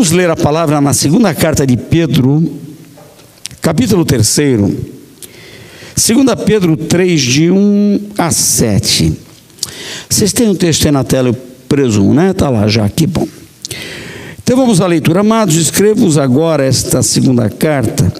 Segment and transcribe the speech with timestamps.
[0.00, 2.50] Vamos ler a palavra na segunda carta de Pedro,
[3.60, 4.26] capítulo 3.
[4.34, 4.70] 2
[6.42, 9.12] Pedro 3, de 1 a 7.
[10.08, 11.34] Vocês têm o um texto aí na tela, eu
[11.68, 12.30] presumo, né?
[12.30, 13.28] Está lá já, que bom.
[14.42, 15.20] Então vamos à leitura.
[15.20, 18.10] Amados, escrevo-vos agora esta segunda carta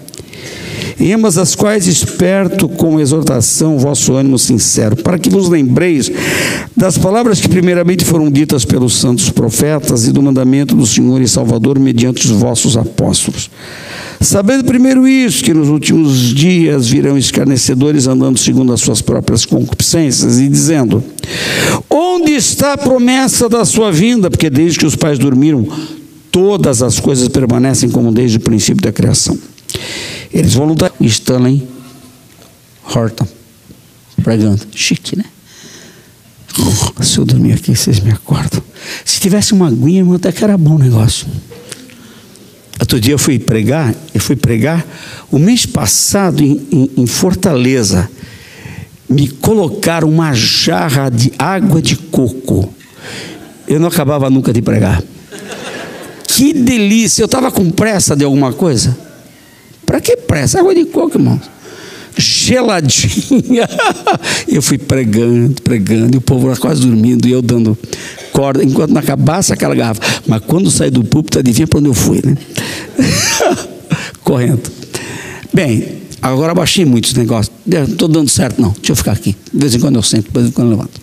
[1.13, 6.11] ambas as quais esperto com exortação vosso ânimo sincero, para que vos lembreis
[6.77, 11.29] das palavras que primeiramente foram ditas pelos santos profetas e do mandamento do Senhor e
[11.29, 13.51] Salvador mediante os vossos apóstolos.
[14.21, 20.39] Sabendo primeiro isso, que nos últimos dias virão escarnecedores andando segundo as suas próprias concupiscências
[20.39, 21.03] e dizendo:
[21.89, 24.31] Onde está a promessa da sua vinda?
[24.31, 25.67] Porque desde que os pais dormiram,
[26.31, 29.39] todas as coisas permanecem como desde o princípio da criação.
[30.33, 30.99] Eles voluntários.
[31.01, 31.67] Stanley
[32.85, 33.27] Horton,
[34.23, 34.67] pregando.
[34.73, 35.25] Chique, né?
[37.01, 38.63] Se eu dormir aqui, vocês me acordam.
[39.05, 41.27] Se tivesse uma aguinha, irmão, até que era bom o negócio.
[42.79, 44.85] Outro dia eu fui pregar, eu fui pregar
[45.31, 48.11] o mês passado em, em, em Fortaleza.
[49.09, 52.73] Me colocaram uma jarra de água de coco.
[53.67, 55.03] Eu não acabava nunca de pregar.
[56.27, 57.23] Que delícia!
[57.23, 58.97] Eu estava com pressa de alguma coisa.
[59.91, 60.61] Para que pressa?
[60.61, 61.41] Água de coco, irmão.
[62.17, 63.69] Geladinha.
[64.47, 67.77] eu fui pregando, pregando, e o povo lá quase dormindo, e eu dando
[68.33, 70.01] corda, enquanto não acabasse aquela garrafa.
[70.29, 72.37] Mas quando saí do púlpito, adivinha para onde eu fui, né?
[74.23, 74.63] Correndo.
[75.53, 77.53] Bem, agora baixei muito esse negócio.
[77.67, 78.71] Não estou dando certo, não.
[78.71, 79.35] Deixa eu ficar aqui.
[79.53, 81.01] De vez em quando eu sento, de vez em quando eu levanto.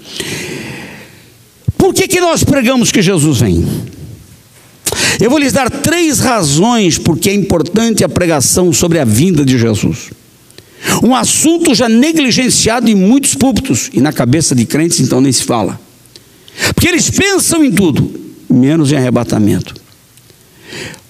[1.77, 3.67] Por que, que nós pregamos que Jesus vem?
[5.19, 9.57] Eu vou lhes dar três razões porque é importante a pregação sobre a vinda de
[9.57, 10.09] Jesus.
[11.03, 15.43] Um assunto já negligenciado em muitos púlpitos e na cabeça de crentes, então nem se
[15.43, 15.79] fala.
[16.73, 18.11] Porque eles pensam em tudo,
[18.49, 19.75] menos em arrebatamento.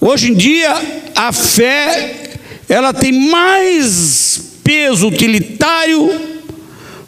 [0.00, 0.74] Hoje em dia,
[1.14, 2.38] a fé,
[2.68, 6.10] ela tem mais peso utilitário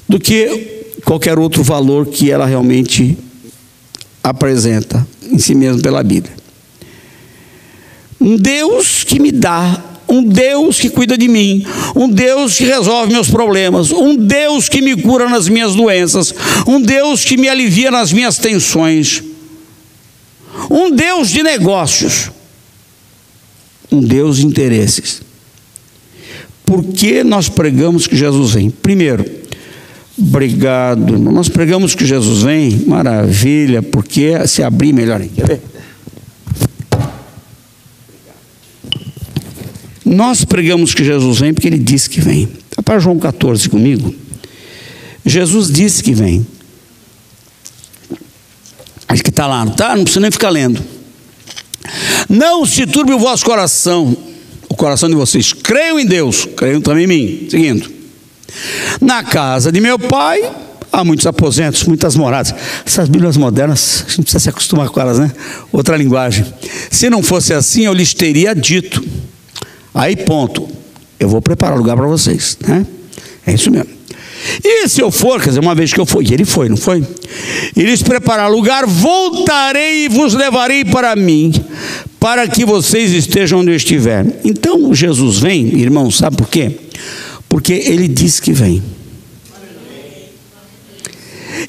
[0.09, 3.17] do que qualquer outro valor que ela realmente
[4.23, 6.40] apresenta em si mesmo pela Bíblia.
[8.21, 11.65] Um Deus que me dá, um Deus que cuida de mim,
[11.95, 16.35] um Deus que resolve meus problemas, um Deus que me cura nas minhas doenças,
[16.67, 19.23] um Deus que me alivia nas minhas tensões,
[20.69, 22.31] um Deus de negócios,
[23.91, 25.23] um Deus de interesses.
[26.67, 28.71] Por que nós pregamos que Jesus vem?
[28.71, 29.25] Primeiro,
[30.19, 35.21] obrigado, nós pregamos que Jesus vem, maravilha, porque se abrir melhor.
[35.21, 35.63] Quer ver?
[40.05, 42.49] Nós pregamos que Jesus vem porque ele disse que vem.
[42.71, 44.15] Está para João 14 comigo?
[45.25, 46.47] Jesus disse que vem.
[49.07, 49.95] Acho que está lá, não está?
[49.97, 50.83] Não precisa nem ficar lendo.
[52.29, 54.17] Não se turbe o vosso coração,
[54.69, 55.53] o coração de vocês.
[55.53, 57.49] Creiam em Deus, creiam também em mim.
[57.51, 57.91] Seguindo.
[59.01, 60.49] Na casa de meu pai
[60.93, 62.55] há muitos aposentos, muitas moradas.
[62.85, 65.33] Essas Bíblias modernas, a gente precisa se acostumar com elas, né?
[65.73, 66.45] Outra linguagem.
[66.91, 69.05] Se não fosse assim, eu lhes teria dito
[69.95, 70.69] Aí, ponto.
[71.19, 72.87] Eu vou preparar lugar para vocês, né?
[73.47, 74.01] É isso mesmo.
[74.65, 77.05] E se eu for, quer dizer, uma vez que eu fui, ele foi, não foi?
[77.77, 81.53] E lhes preparar lugar, voltarei e vos levarei para mim,
[82.19, 84.41] para que vocês estejam onde eu estiver.
[84.45, 86.73] Então Jesus vem, irmão, sabe por quê?
[87.49, 88.83] Porque ele diz que vem.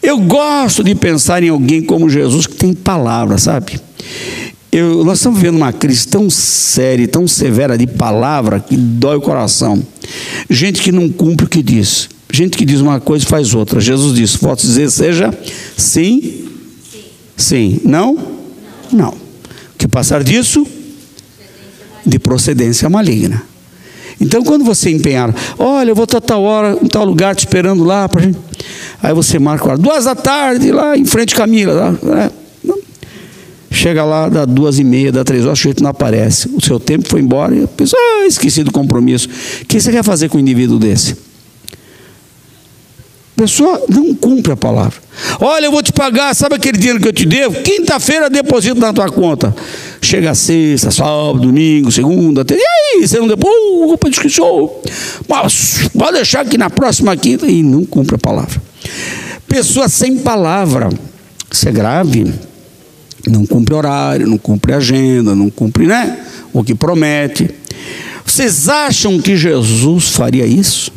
[0.01, 3.79] Eu gosto de pensar em alguém como Jesus que tem palavra, sabe?
[4.71, 9.21] Eu, nós estamos vivendo uma crise tão séria, tão severa de palavra que dói o
[9.21, 9.85] coração.
[10.49, 12.07] Gente que não cumpre o que diz.
[12.31, 13.81] Gente que diz uma coisa e faz outra.
[13.81, 15.37] Jesus disse: Posso dizer seja
[15.75, 16.45] sim?
[17.35, 17.81] Sim.
[17.83, 18.17] Não?
[18.93, 19.09] Não.
[19.09, 20.65] O que passar disso?
[22.05, 23.43] De procedência maligna.
[24.21, 27.83] Então, quando você empenhar, olha, eu vou estar tal hora, em tal lugar, te esperando
[27.83, 28.37] lá, pra gente.
[29.01, 31.97] aí você marca duas da tarde, lá em frente Camila.
[32.01, 32.40] Lá, é.
[33.73, 36.49] Chega lá, dá duas e meia, dá três horas, o sujeito não aparece.
[36.49, 39.29] O seu tempo foi embora e a pessoa, ah, esqueci do compromisso.
[39.61, 41.13] O que você quer fazer com um indivíduo desse?
[43.37, 44.99] A pessoa não cumpre a palavra.
[45.39, 47.61] Olha, eu vou te pagar, sabe aquele dinheiro que eu te devo?
[47.61, 49.55] Quinta-feira deposito na tua conta.
[50.01, 52.61] Chega sexta, sábado, domingo, segunda, terça.
[52.61, 54.83] E aí, você não depois, de show.
[55.29, 57.47] Mas pode deixar que na próxima quinta.
[57.47, 58.61] E não cumpre a palavra.
[59.47, 60.89] Pessoa sem palavra.
[61.49, 62.50] Isso é grave
[63.29, 66.19] não cumpre horário, não cumpre agenda, não cumpre né,
[66.53, 67.49] o que promete.
[68.25, 70.91] Vocês acham que Jesus faria isso?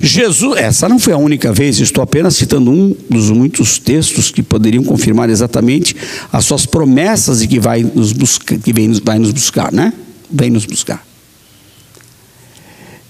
[0.00, 4.42] Jesus, essa não foi a única vez, estou apenas citando um dos muitos textos que
[4.42, 5.94] poderiam confirmar exatamente
[6.32, 9.92] as suas promessas e que vai nos buscar, que vem, vai nos buscar, né?
[10.30, 11.06] Vem nos buscar.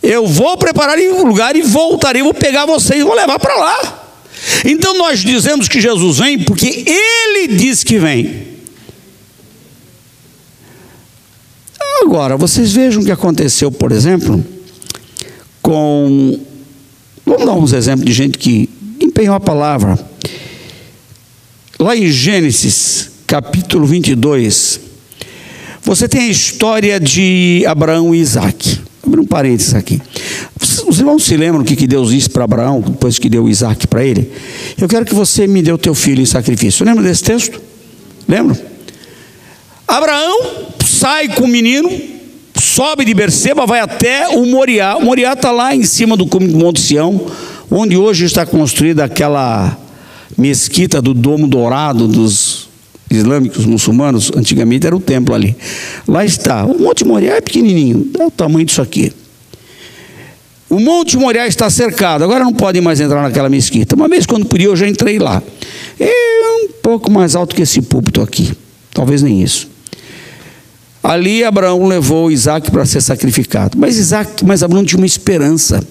[0.02, 4.07] Eu vou preparar um lugar e voltarei, vou pegar vocês e vou levar para lá.
[4.64, 8.49] Então nós dizemos que Jesus vem porque ele diz que vem.
[12.02, 14.44] Agora, vocês vejam o que aconteceu, por exemplo,
[15.61, 16.40] com.
[17.26, 18.69] Vamos dar uns exemplos de gente que
[19.00, 19.99] empenhou a palavra.
[21.79, 24.81] Lá em Gênesis, capítulo 22,
[25.82, 28.81] você tem a história de Abraão e Isaac.
[29.06, 30.00] Abre um parênteses aqui.
[30.88, 34.02] Os irmãos se lembram o que Deus disse para Abraão, depois que deu Isaac para
[34.02, 34.32] ele?
[34.81, 36.85] Eu quero que você me dê o teu filho em sacrifício.
[36.85, 37.61] Lembra desse texto?
[38.26, 38.58] Lembra?
[39.87, 40.38] Abraão
[40.82, 41.90] sai com o menino,
[42.58, 44.96] sobe de Berseba, vai até o Moriá.
[44.96, 47.20] O Moriá está lá em cima do Monte Sião,
[47.70, 49.76] onde hoje está construída aquela
[50.38, 52.67] mesquita do Domo Dourado dos
[53.11, 54.32] islâmicos muçulmanos.
[54.34, 55.55] Antigamente era o templo ali.
[56.06, 56.64] Lá está.
[56.64, 59.12] O Monte Moriá é pequenininho, é o tamanho disso aqui.
[60.70, 63.94] O Monte Moriá está cercado, agora não podem mais entrar naquela mesquita.
[63.94, 65.43] Uma vez, quando podia, eu já entrei lá.
[65.99, 68.53] É um pouco mais alto que esse púlpito aqui,
[68.93, 69.69] talvez nem isso.
[71.03, 73.79] Ali Abraão levou Isaac para ser sacrificado.
[73.79, 75.82] Mas Isaac, mas Abraão tinha uma esperança.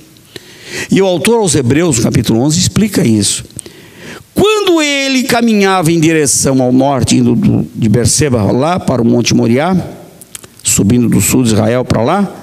[0.92, 3.44] E o autor aos Hebreus, capítulo 11, explica isso.
[4.36, 9.76] Quando ele caminhava em direção ao norte, indo de Berseba lá para o Monte Moriá,
[10.62, 12.36] subindo do sul de Israel para lá,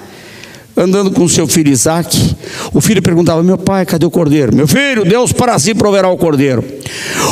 [0.75, 2.35] andando com seu filho Isaac,
[2.73, 4.55] o filho perguntava: Meu pai, cadê o cordeiro?
[4.55, 6.63] Meu filho, Deus para si proverá o cordeiro.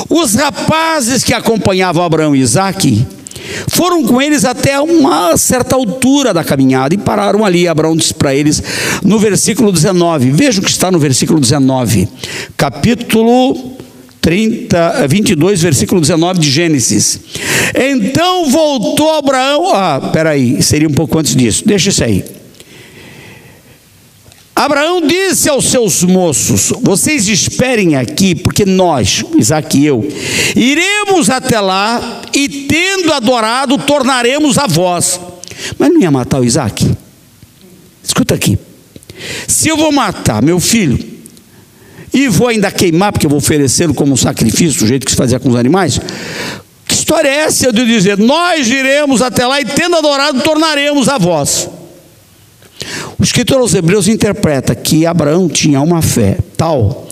[0.09, 3.05] Os rapazes que acompanhavam Abraão e Isaac
[3.67, 7.67] foram com eles até uma certa altura da caminhada e pararam ali.
[7.67, 8.63] Abraão disse para eles
[9.03, 12.07] no versículo 19: Veja o que está no versículo 19,
[12.55, 13.73] capítulo
[14.21, 17.19] 30, 22, versículo 19 de Gênesis.
[17.75, 19.75] Então voltou Abraão.
[19.75, 22.42] Ah, peraí, seria um pouco antes disso, deixa isso aí.
[24.63, 30.07] Abraão disse aos seus moços: Vocês esperem aqui, porque nós, Isaac e eu,
[30.55, 35.19] iremos até lá e, tendo adorado, tornaremos a vós.
[35.77, 36.89] Mas não ia matar o Isaac?
[38.01, 38.57] Escuta aqui.
[39.49, 40.97] Se eu vou matar meu filho
[42.13, 45.17] e vou ainda queimar, porque eu vou oferecê-lo como um sacrifício, do jeito que se
[45.17, 45.99] fazia com os animais,
[46.87, 51.17] que história é essa de dizer: Nós iremos até lá e, tendo adorado, tornaremos a
[51.17, 51.67] vós?
[53.23, 57.07] O escritor aos Hebreus interpreta que Abraão tinha uma fé tal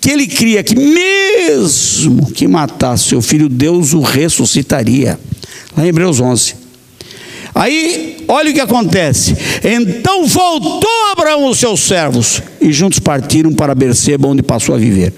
[0.00, 5.20] que ele cria que, mesmo que matasse seu filho, Deus o ressuscitaria.
[5.76, 6.54] Lá em Hebreus 11.
[7.54, 9.36] Aí, olha o que acontece.
[9.62, 15.12] Então voltou Abraão os seus servos e juntos partiram para Berseba, onde passou a viver.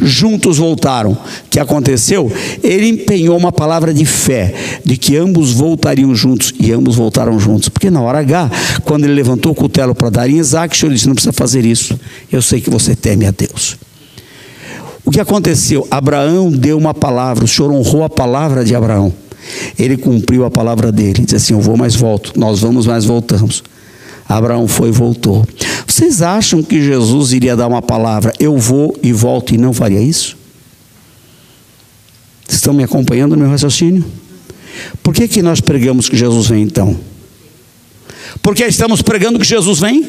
[0.00, 1.12] Juntos voltaram.
[1.12, 1.18] O
[1.50, 2.30] que aconteceu?
[2.62, 4.54] Ele empenhou uma palavra de fé,
[4.84, 7.68] de que ambos voltariam juntos, e ambos voltaram juntos.
[7.70, 8.50] Porque na hora H,
[8.84, 11.64] quando ele levantou o cutelo para dar em Isaac, o Senhor disse: Não precisa fazer
[11.64, 11.98] isso.
[12.30, 13.76] Eu sei que você teme a Deus.
[15.04, 15.86] O que aconteceu?
[15.90, 19.12] Abraão deu uma palavra, o Senhor honrou a palavra de Abraão.
[19.76, 21.24] Ele cumpriu a palavra dele.
[21.24, 22.38] Diz assim: Eu vou, mas volto.
[22.38, 23.62] Nós vamos, mas voltamos.
[24.36, 25.46] Abraão foi e voltou.
[25.86, 30.00] Vocês acham que Jesus iria dar uma palavra, eu vou e volto, e não faria
[30.00, 30.36] isso?
[32.48, 34.04] Estão me acompanhando no meu raciocínio?
[35.02, 36.98] Por que, que nós pregamos que Jesus vem então?
[38.40, 40.02] Porque estamos pregando que Jesus vem?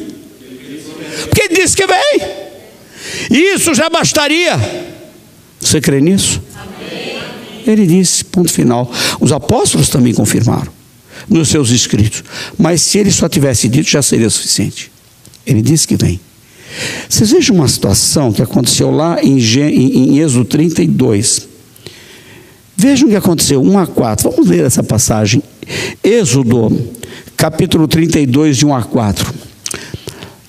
[1.28, 2.20] Porque ele disse que vem.
[3.30, 4.58] Isso já bastaria.
[5.60, 6.40] Você crê nisso?
[7.66, 8.90] Ele disse, ponto final.
[9.20, 10.83] Os apóstolos também confirmaram
[11.28, 12.24] nos seus escritos.
[12.58, 14.90] Mas se ele só tivesse dito, já seria suficiente.
[15.46, 16.20] Ele disse que vem.
[17.08, 21.48] Vocês vejam uma situação que aconteceu lá em, em, em Êxodo 32.
[22.76, 24.30] Vejam o que aconteceu, 1 a 4.
[24.30, 25.42] Vamos ler essa passagem.
[26.02, 26.90] Êxodo,
[27.36, 29.34] capítulo 32, de 1 a 4.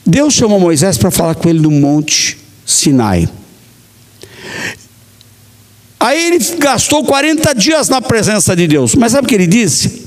[0.05, 3.29] Deus chamou Moisés para falar com ele no monte Sinai.
[5.99, 8.95] Aí ele gastou 40 dias na presença de Deus.
[8.95, 10.04] Mas sabe o que ele disse?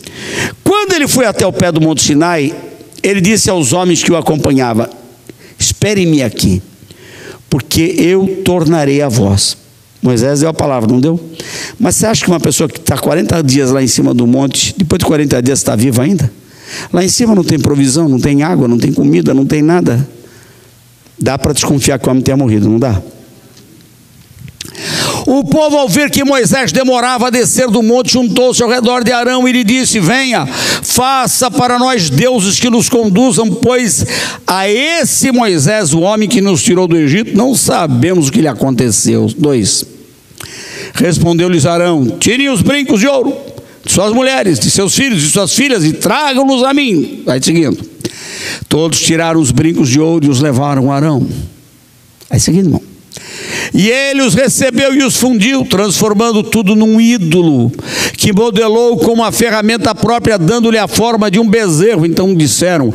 [0.62, 2.54] Quando ele foi até o pé do Monte Sinai,
[3.02, 4.88] ele disse aos homens que o acompanhavam:
[5.59, 6.62] Esperem-me aqui,
[7.49, 9.57] porque eu tornarei a voz.
[10.00, 11.21] Moisés deu a palavra, não deu?
[11.78, 14.75] Mas você acha que uma pessoa que está 40 dias lá em cima do monte,
[14.76, 16.30] depois de 40 dias está viva ainda?
[16.92, 20.07] Lá em cima não tem provisão, não tem água, não tem comida, não tem nada.
[21.18, 23.02] Dá para desconfiar que o homem tenha morrido, não dá?
[25.30, 29.12] O povo, ao ver que Moisés demorava a descer do monte, juntou-se ao redor de
[29.12, 30.49] Arão e lhe disse: Venha,
[30.82, 34.06] Faça para nós deuses que nos conduzam, pois
[34.47, 38.49] a esse Moisés, o homem que nos tirou do Egito, não sabemos o que lhe
[38.49, 39.30] aconteceu.
[39.37, 39.85] Dois.
[40.94, 43.37] Respondeu-lhes Arão: Tirem os brincos de ouro
[43.85, 47.23] de suas mulheres, de seus filhos, de suas filhas e tragam-nos a mim.
[47.26, 47.78] Vai seguindo.
[48.66, 51.26] Todos tiraram os brincos de ouro e os levaram a Arão.
[52.30, 52.88] Vai seguindo, irmão.
[53.72, 57.70] E ele os recebeu e os fundiu, transformando tudo num ídolo,
[58.16, 62.06] que modelou com uma ferramenta própria, dando-lhe a forma de um bezerro.
[62.06, 62.92] Então disseram: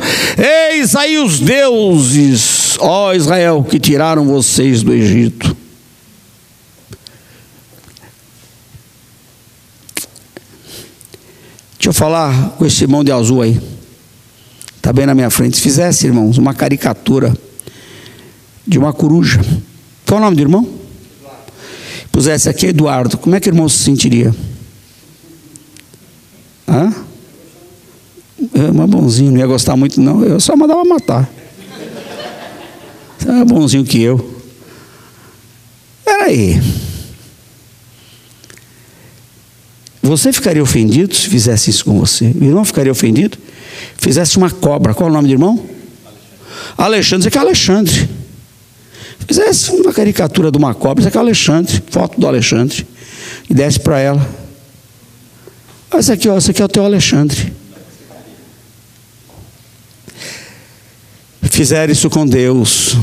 [0.70, 5.56] Eis aí os deuses, ó Israel, que tiraram vocês do Egito.
[11.84, 13.60] Deixa eu falar com esse irmão de azul aí.
[14.74, 15.56] Está bem na minha frente.
[15.56, 17.34] Se fizesse, irmãos, uma caricatura
[18.66, 19.40] de uma coruja.
[20.06, 20.68] Qual é o nome do irmão?
[22.12, 24.34] Pusesse aqui Eduardo, como é que o irmão se sentiria?
[26.68, 26.92] Hã?
[28.54, 30.22] É uma bonzinho, não ia gostar muito, não.
[30.22, 31.28] Eu só mandava matar.
[33.18, 34.42] Você é bonzinho que eu.
[36.04, 36.60] Peraí.
[40.02, 42.26] Você ficaria ofendido se fizesse isso com você?
[42.26, 43.38] O irmão ficaria ofendido?
[43.96, 44.94] Fizesse uma cobra.
[44.94, 45.64] Qual é o nome do irmão?
[46.76, 47.24] Alexandre.
[47.24, 48.08] Você que é Alexandre.
[49.26, 52.86] Fizesse uma caricatura de uma cobra, isso é o Alexandre, foto do Alexandre,
[53.48, 54.44] e desse para ela.
[55.94, 57.52] Esse aqui, ó, esse aqui é o teu Alexandre.
[61.42, 62.96] Fizeram isso com Deus.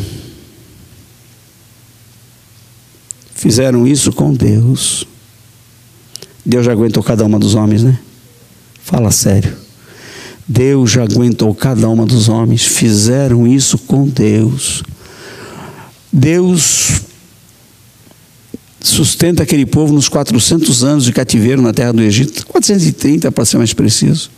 [3.34, 5.08] Fizeram isso com Deus.
[6.46, 7.98] Deus já aguentou cada uma dos homens, né?
[8.84, 9.56] Fala sério.
[10.48, 12.64] Deus já aguentou cada uma dos homens.
[12.64, 14.84] Fizeram isso com Deus.
[16.12, 17.02] Deus
[18.82, 23.58] sustenta aquele povo nos 400 anos de cativeiro na terra do Egito, 430 para ser
[23.58, 24.32] mais preciso.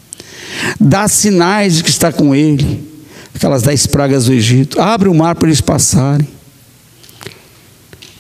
[0.80, 2.88] Dá sinais de que está com ele,
[3.34, 4.80] aquelas dez pragas do Egito.
[4.80, 6.28] Abre o mar para eles passarem.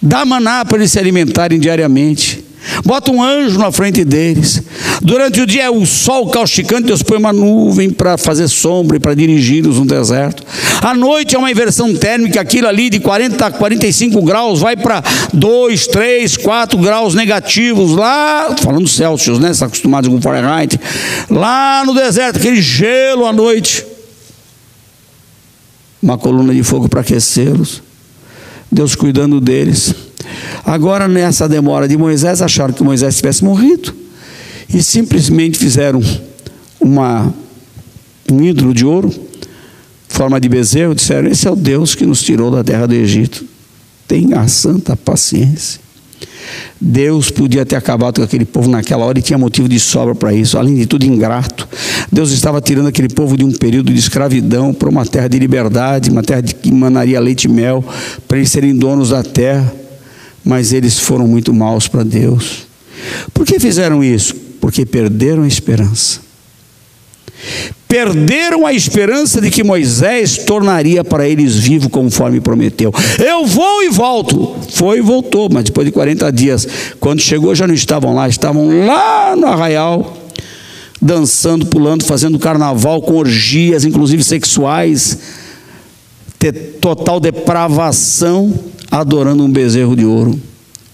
[0.01, 2.43] Dá maná para eles se alimentarem diariamente.
[2.83, 4.61] Bota um anjo na frente deles.
[5.03, 8.99] Durante o dia é o sol causticante, Deus põe uma nuvem para fazer sombra e
[9.01, 10.41] para dirigi-los no deserto.
[10.81, 15.03] À noite é uma inversão térmica, aquilo ali de 40 a 45 graus vai para
[15.33, 19.51] 2, 3, 4 graus negativos lá, falando Celsius, né?
[19.51, 20.79] Está acostumado com Fahrenheit.
[21.29, 23.85] Lá no deserto, aquele gelo à noite.
[26.01, 27.83] Uma coluna de fogo para aquecê-los.
[28.71, 29.93] Deus cuidando deles.
[30.65, 34.02] Agora, nessa demora de Moisés, acharam que Moisés tivesse morrido
[34.73, 36.01] e simplesmente fizeram
[36.79, 37.33] uma,
[38.31, 39.13] um ídolo de ouro,
[40.07, 43.45] forma de bezerro, disseram: Esse é o Deus que nos tirou da terra do Egito.
[44.07, 45.81] Tenha santa paciência.
[46.79, 50.33] Deus podia ter acabado com aquele povo naquela hora e tinha motivo de sobra para
[50.33, 51.67] isso, além de tudo ingrato.
[52.11, 56.09] Deus estava tirando aquele povo de um período de escravidão para uma terra de liberdade,
[56.09, 57.83] uma terra que emanaria leite e mel,
[58.27, 59.73] para eles serem donos da terra
[60.43, 62.67] mas eles foram muito maus para Deus.
[63.33, 64.35] Por que fizeram isso?
[64.63, 66.21] Porque perderam a esperança.
[67.85, 72.89] Perderam a esperança de que Moisés tornaria para eles vivo conforme prometeu.
[73.19, 74.55] Eu vou e volto.
[74.71, 76.65] Foi e voltou, mas depois de 40 dias,
[76.97, 80.17] quando chegou, já não estavam lá, estavam lá no arraial,
[81.01, 85.17] dançando, pulando, fazendo carnaval com orgias, inclusive sexuais,
[86.79, 88.53] total depravação
[88.89, 90.39] adorando um bezerro de ouro.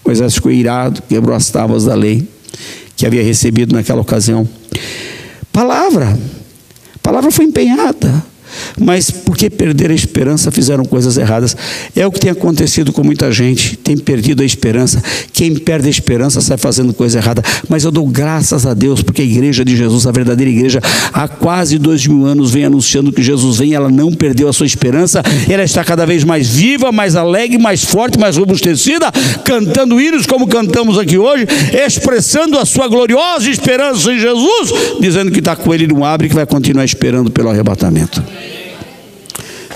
[0.04, 2.26] Moisés ficou irado, quebrou as tábuas da lei
[3.00, 4.46] que havia recebido naquela ocasião.
[5.50, 6.18] Palavra,
[7.02, 8.22] palavra foi empenhada
[8.78, 11.56] mas porque perderam a esperança fizeram coisas erradas.
[11.94, 15.02] É o que tem acontecido com muita gente, tem perdido a esperança.
[15.32, 17.42] Quem perde a esperança sai fazendo coisa errada.
[17.68, 20.80] Mas eu dou graças a Deus, porque a igreja de Jesus, a verdadeira igreja,
[21.12, 24.66] há quase dois mil anos vem anunciando que Jesus vem, ela não perdeu a sua
[24.66, 29.10] esperança, ela está cada vez mais viva, mais alegre, mais forte, mais robustecida,
[29.44, 31.46] cantando hinos como cantamos aqui hoje,
[31.84, 36.34] expressando a sua gloriosa esperança em Jesus, dizendo que está com ele não abre, que
[36.34, 38.22] vai continuar esperando pelo arrebatamento.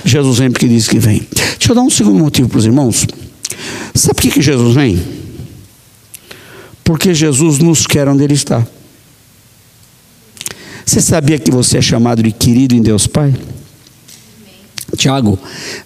[0.05, 1.27] Jesus vem porque diz que vem.
[1.33, 3.07] Deixa eu dar um segundo motivo para os irmãos.
[3.95, 5.03] Sabe por que, que Jesus vem?
[6.83, 8.67] Porque Jesus nos quer onde Ele está.
[10.85, 13.35] Você sabia que você é chamado de querido em Deus Pai?
[14.97, 15.39] Tiago,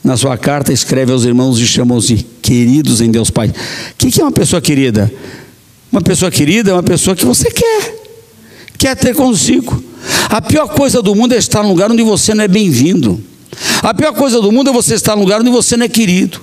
[0.03, 3.49] na sua carta, escreve aos irmãos e chama-os de queridos em Deus Pai.
[3.49, 5.11] O que é uma pessoa querida?
[5.91, 7.95] Uma pessoa querida é uma pessoa que você quer,
[8.77, 9.83] quer ter consigo.
[10.29, 13.23] A pior coisa do mundo é estar num lugar onde você não é bem-vindo.
[13.83, 16.41] A pior coisa do mundo é você estar num lugar onde você não é querido,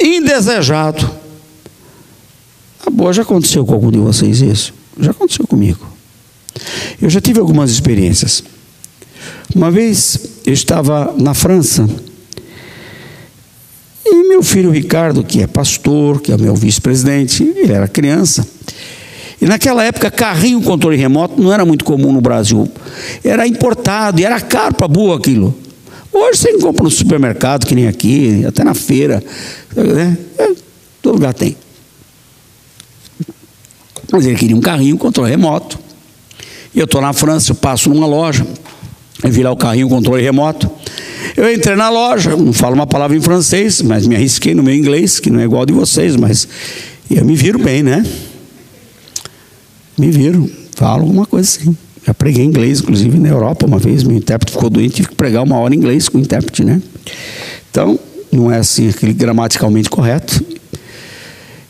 [0.00, 1.10] indesejado.
[2.86, 4.74] A boa já aconteceu com algum de vocês isso?
[4.98, 5.86] Já aconteceu comigo.
[7.00, 8.42] Eu já tive algumas experiências.
[9.54, 11.88] Uma vez eu estava na França
[14.04, 18.46] e meu filho Ricardo, que é pastor, que é meu vice-presidente, ele era criança.
[19.40, 22.70] E naquela época, carrinho controle remoto não era muito comum no Brasil.
[23.24, 25.56] Era importado e era caro para boa aquilo.
[26.12, 29.22] Hoje você compra no supermercado, que nem aqui, até na feira.
[29.76, 30.18] Né?
[30.38, 30.50] É,
[31.00, 31.56] todo lugar tem.
[34.10, 35.78] Mas ele queria um carrinho controle remoto.
[36.74, 38.46] E eu estou na França, eu passo numa loja,
[39.22, 40.70] eu vi lá o carrinho controle remoto.
[41.36, 44.74] Eu entrei na loja, não falo uma palavra em francês, mas me arrisquei no meu
[44.74, 46.48] inglês, que não é igual de vocês, mas
[47.10, 48.04] eu me viro bem, né?
[49.96, 51.76] Me viro, falo alguma coisa assim.
[52.10, 55.44] Já preguei inglês, inclusive na Europa uma vez, meu intérprete ficou doente, tive que pregar
[55.44, 56.82] uma hora em inglês com o intérprete, né?
[57.70, 58.00] Então,
[58.32, 60.44] não é assim aquele gramaticalmente correto.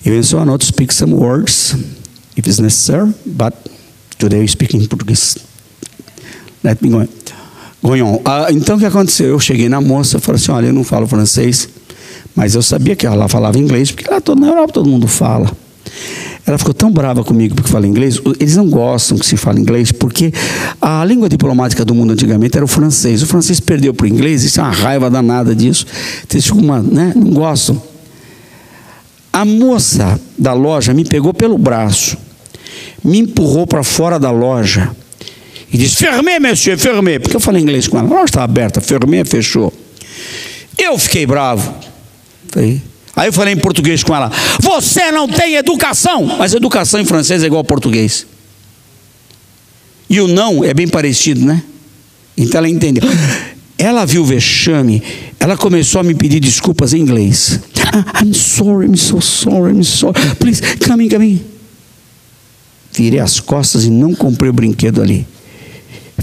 [0.02, 1.76] Eu also I know to speak some words
[2.38, 3.52] if it's necessary, but
[4.18, 5.38] today I speak in Portuguese.
[6.64, 7.06] Let me go.
[7.82, 8.23] Going on.
[8.25, 9.26] Ah, então o que aconteceu?
[9.26, 11.68] Eu cheguei na moça falei assim: olha, eu não falo francês,
[12.35, 15.54] mas eu sabia que ela falava inglês, porque lá na Europa todo mundo fala.
[16.50, 18.21] Ela ficou tão brava comigo porque fala inglês.
[18.40, 20.33] Eles não gostam que se fale inglês, porque
[20.80, 23.23] a língua diplomática do mundo antigamente era o francês.
[23.23, 25.87] O francês perdeu para o inglês, isso é uma raiva danada disso.
[26.28, 27.12] Eles ficam uma, né?
[27.14, 27.80] não gostam.
[29.33, 32.19] A moça da loja me pegou pelo braço,
[33.04, 34.90] me empurrou para fora da loja
[35.73, 37.21] e disse: Fermé, monsieur, fermé.
[37.21, 38.09] Porque eu falei inglês com ela.
[38.09, 39.73] A loja estava aberta, fermé, fechou.
[40.76, 41.73] Eu fiquei bravo.
[42.49, 42.83] Falei,
[43.20, 46.24] Aí eu falei em português com ela: Você não tem educação.
[46.38, 48.26] Mas educação em francês é igual ao português.
[50.08, 51.62] E o não é bem parecido, né?
[52.34, 53.02] Então ela entendeu.
[53.76, 55.02] Ela viu o vexame,
[55.38, 57.60] ela começou a me pedir desculpas em inglês.
[57.92, 60.14] Ah, I'm sorry, I'm so sorry, I'm sorry.
[60.36, 61.40] Please, come in, come in.
[62.92, 65.26] Virei as costas e não comprei o brinquedo ali.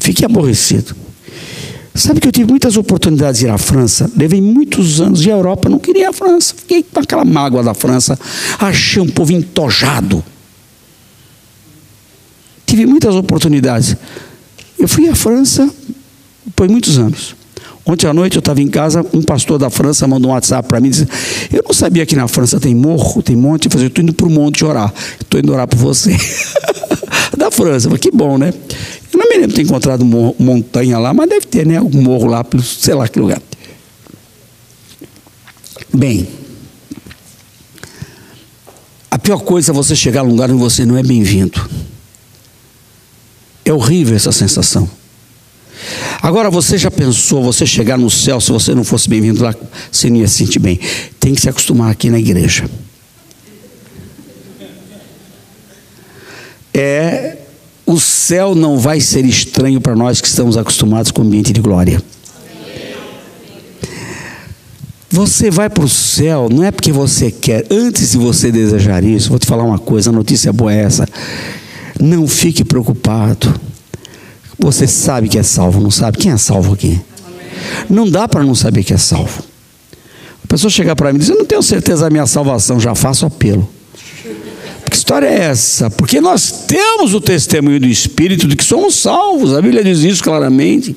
[0.01, 0.95] Fiquei aborrecido.
[1.97, 5.35] Sabe que eu tive muitas oportunidades de ir à França, levei muitos anos e a
[5.35, 8.17] Europa não queria a França, fiquei com aquela mágoa da França,
[8.59, 10.23] achei um povo entojado.
[12.67, 13.95] Tive muitas oportunidades.
[14.77, 15.67] Eu fui à França
[16.55, 17.36] por muitos anos.
[17.87, 20.79] Ontem à noite eu estava em casa, um pastor da França mandou um WhatsApp para
[20.79, 21.07] mim e disse:
[21.53, 23.65] Eu não sabia que na França tem morro, tem monte.
[23.65, 24.93] Eu falei: Estou indo para o monte orar.
[25.21, 26.15] Estou indo orar por você.
[27.37, 27.87] da França.
[27.87, 28.53] Falei, que bom, né?
[29.13, 31.77] Eu não me lembro de ter encontrado montanha lá, mas deve ter, né?
[31.77, 33.41] Algum morro lá, sei lá que lugar.
[35.93, 36.27] Bem,
[39.09, 41.69] a pior coisa é você chegar num lugar onde você não é bem-vindo.
[43.63, 44.89] É horrível essa sensação.
[46.21, 49.55] Agora você já pensou, você chegar no céu, se você não fosse bem-vindo lá,
[49.91, 50.79] você não ia se sentir bem.
[51.19, 52.69] Tem que se acostumar aqui na igreja.
[56.73, 57.37] É
[57.87, 61.61] o céu não vai ser estranho para nós que estamos acostumados com o ambiente de
[61.61, 62.03] glória.
[65.09, 69.29] Você vai para o céu, não é porque você quer, antes de você desejar isso,
[69.29, 71.07] vou te falar uma coisa, a notícia boa é essa.
[71.97, 73.57] Não fique preocupado.
[74.59, 76.17] Você sabe que é salvo, não sabe?
[76.17, 76.99] Quem é salvo aqui?
[77.89, 79.43] Não dá para não saber que é salvo.
[80.43, 82.95] A pessoa chegar para mim e dizer: Eu não tenho certeza da minha salvação, já
[82.95, 83.69] faço apelo.
[84.89, 85.89] Que história é essa?
[85.89, 90.23] Porque nós temos o testemunho do Espírito de que somos salvos, a Bíblia diz isso
[90.23, 90.95] claramente.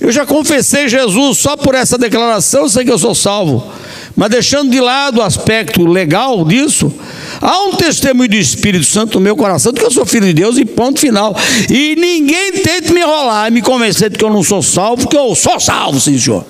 [0.00, 3.66] Eu já confessei Jesus, só por essa declaração sei que eu sou salvo.
[4.14, 6.92] Mas deixando de lado o aspecto legal disso,
[7.40, 10.34] há um testemunho do Espírito Santo no meu coração de que eu sou filho de
[10.34, 11.36] Deus e ponto final.
[11.70, 15.16] E ninguém tente me enrolar e me convencer de que eu não sou salvo, porque
[15.16, 16.44] eu sou salvo, sim, senhor.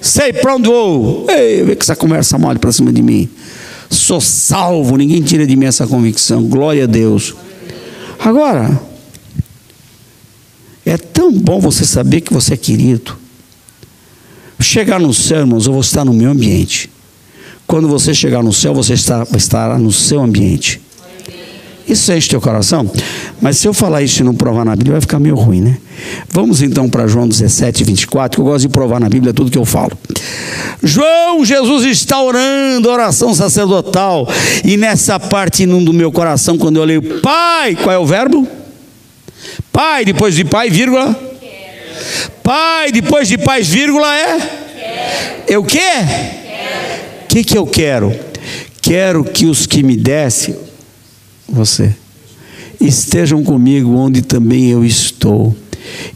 [0.00, 1.26] Sei para onde vou.
[1.28, 3.28] Ei, vê que essa conversa mole para cima de mim.
[3.90, 6.42] Sou salvo, ninguém tira de mim essa convicção.
[6.44, 7.34] Glória a Deus.
[8.18, 8.80] Agora,
[10.84, 13.16] é tão bom você saber que você é querido.
[14.60, 16.90] Chegar no céu, irmãos, eu vou estar no meu ambiente.
[17.68, 20.80] Quando você chegar no céu, você está, estará no seu ambiente.
[21.86, 22.90] Isso enche teu coração?
[23.42, 25.76] Mas se eu falar isso e não provar na Bíblia, vai ficar meio ruim, né?
[26.30, 29.58] Vamos então para João 17, 24, que eu gosto de provar na Bíblia tudo que
[29.58, 29.92] eu falo.
[30.82, 34.26] João, Jesus está orando, oração sacerdotal.
[34.64, 38.48] E nessa parte do meu coração, quando eu leio Pai, qual é o verbo?
[39.70, 41.14] Pai, depois de Pai, vírgula.
[42.42, 45.44] Pai, depois de Pai, vírgula é?
[45.46, 46.37] Eu quê?
[47.38, 48.12] Que, que eu quero?
[48.82, 50.56] Quero que os que me dessem
[51.48, 51.94] você.
[52.80, 55.54] Estejam comigo onde também eu estou.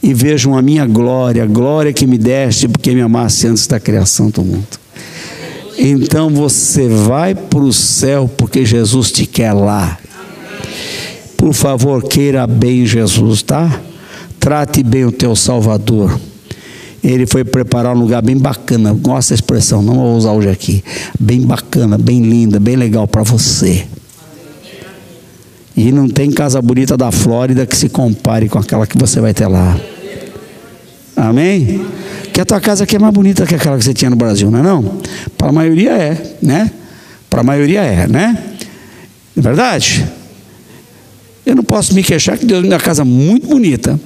[0.02, 3.78] E vejam a minha glória, a glória que me deste, porque me amaste antes da
[3.78, 4.66] criação do mundo.
[5.78, 9.98] Então você vai para o céu porque Jesus te quer lá.
[11.36, 13.80] Por favor, queira bem Jesus, tá?
[14.40, 16.18] Trate bem o teu Salvador.
[17.02, 20.84] Ele foi preparar um lugar bem bacana, gosto da expressão, não vou usar hoje aqui.
[21.18, 23.84] Bem bacana, bem linda, bem legal para você.
[25.76, 29.34] E não tem casa bonita da Flórida que se compare com aquela que você vai
[29.34, 29.76] ter lá.
[31.16, 31.84] Amém?
[32.32, 34.50] Que a tua casa aqui é mais bonita que aquela que você tinha no Brasil,
[34.50, 34.98] não é não?
[35.36, 36.70] Para a maioria é, né?
[37.28, 38.38] Para a maioria é, né?
[39.36, 40.06] É verdade?
[41.44, 43.98] Eu não posso me queixar que Deus me deu uma casa muito bonita.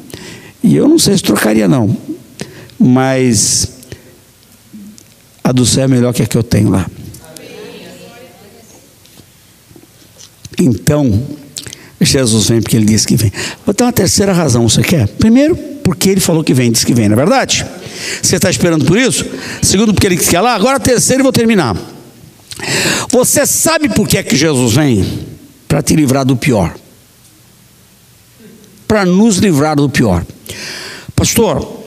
[0.63, 1.95] E eu não sei se trocaria não.
[2.79, 3.69] Mas
[5.43, 6.87] a do céu é melhor que a que eu tenho lá.
[10.59, 11.23] Então,
[12.01, 13.33] Jesus vem porque ele disse que vem.
[13.65, 15.07] Vou ter uma terceira razão, você quer?
[15.07, 17.65] Primeiro, porque ele falou que vem, disse que vem, não é verdade?
[18.23, 19.25] Você está esperando por isso?
[19.63, 20.55] Segundo, porque ele quer lá.
[20.55, 21.77] Agora, terceiro, e vou terminar.
[23.11, 25.27] Você sabe por que é que Jesus vem?
[25.69, 26.75] Para te livrar do pior.
[28.89, 30.25] Para nos livrar do pior.
[31.15, 31.86] Pastor,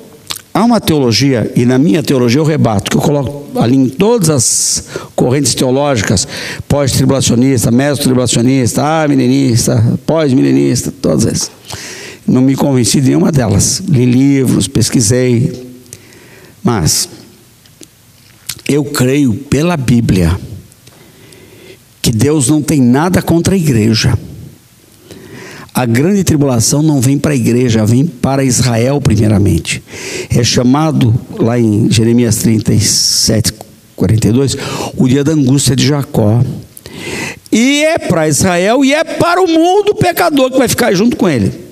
[0.53, 4.29] há uma teologia, e na minha teologia eu rebato, que eu coloco ali em todas
[4.29, 4.83] as
[5.15, 6.27] correntes teológicas,
[6.67, 11.51] pós-tribulacionista, meso-tribulacionista, ah-milenista, pós-milenista, todas essas.
[12.27, 13.81] Não me convenci de nenhuma delas.
[13.88, 15.67] Li livros, pesquisei.
[16.63, 17.09] Mas
[18.67, 20.39] eu creio pela Bíblia
[22.01, 24.17] que Deus não tem nada contra a igreja.
[25.80, 29.82] A grande tribulação não vem para a igreja, vem para Israel primeiramente.
[30.30, 33.54] É chamado lá em Jeremias 37,
[33.96, 34.58] 42,
[34.98, 36.44] o dia da angústia de Jacó.
[37.50, 41.30] E é para Israel e é para o mundo pecador que vai ficar junto com
[41.30, 41.68] ele.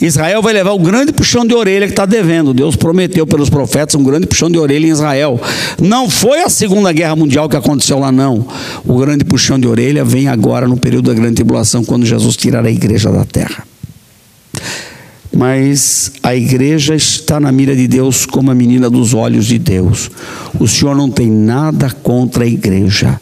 [0.00, 2.54] Israel vai levar o grande puxão de orelha que está devendo.
[2.54, 5.40] Deus prometeu pelos profetas um grande puxão de orelha em Israel.
[5.80, 8.46] Não foi a Segunda Guerra Mundial que aconteceu lá, não.
[8.84, 12.64] O grande puxão de orelha vem agora no período da grande tribulação, quando Jesus tirar
[12.64, 13.64] a igreja da terra.
[15.32, 20.10] Mas a igreja está na mira de Deus como a menina dos olhos de Deus.
[20.58, 23.20] O Senhor não tem nada contra a igreja.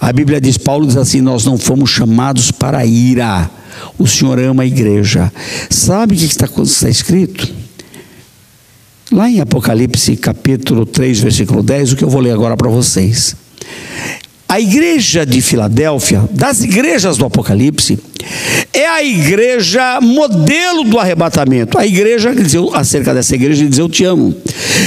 [0.00, 3.50] A Bíblia diz, Paulo diz assim: Nós não fomos chamados para ira
[3.98, 5.32] o Senhor ama a igreja.
[5.68, 7.52] Sabe o que está, está escrito?
[9.12, 13.34] Lá em Apocalipse capítulo 3, versículo 10, o que eu vou ler agora para vocês.
[14.50, 17.96] A igreja de Filadélfia, das igrejas do Apocalipse,
[18.74, 21.78] é a igreja modelo do arrebatamento.
[21.78, 22.32] A igreja,
[22.74, 24.34] acerca dessa igreja, diz: Eu te amo.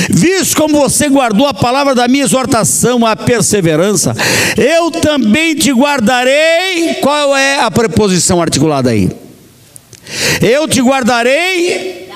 [0.10, 4.13] Visto como você guardou a palavra da minha exortação, a perseverança,
[4.58, 6.95] eu também te guardarei.
[6.95, 9.10] Qual é a preposição articulada aí?
[10.41, 12.10] Eu te guardarei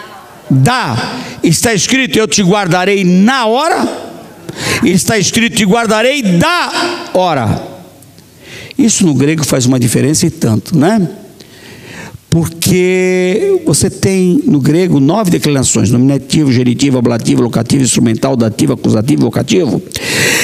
[0.50, 0.98] da.
[1.42, 4.08] Está escrito: Eu te guardarei na hora
[4.84, 7.78] está escrito: Te guardarei da hora.
[8.78, 11.10] Isso no grego faz uma diferença e tanto, né?
[12.30, 19.82] Porque você tem no grego nove declinações: nominativo, geritivo, ablativo, locativo, instrumental, dativo, acusativo, vocativo.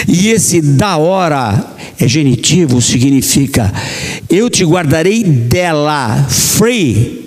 [0.08, 3.72] E esse da hora é genitivo, significa
[4.30, 7.23] eu te guardarei dela, free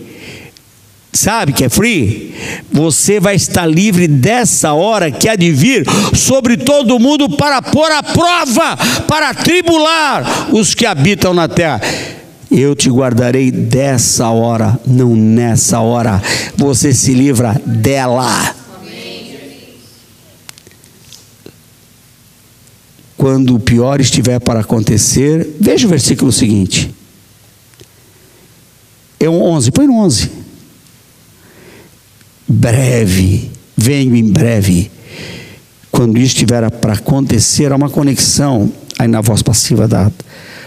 [1.16, 2.34] sabe que é free,
[2.70, 7.90] você vai estar livre dessa hora que há de vir sobre todo mundo para pôr
[7.90, 8.76] a prova,
[9.08, 11.80] para tribular os que habitam na terra.
[12.50, 16.22] Eu te guardarei dessa hora, não nessa hora.
[16.56, 18.54] Você se livra dela.
[23.16, 26.94] Quando o pior estiver para acontecer, veja o versículo seguinte.
[29.18, 30.35] É um 11, põe no 11
[32.48, 34.90] breve, venho em breve.
[35.90, 40.10] Quando isso estiver para acontecer, há uma conexão aí na voz passiva da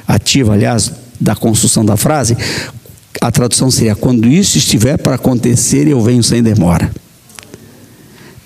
[0.07, 2.35] ativa, aliás, da construção da frase.
[3.21, 6.89] A tradução seria: quando isso estiver para acontecer, eu venho sem demora.